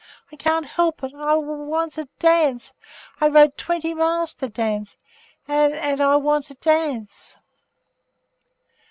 [0.31, 1.13] I can't help it!
[1.13, 2.73] I I want to dance!
[3.19, 4.97] I rode twenty miles to dance
[5.47, 7.37] and and I want to dance!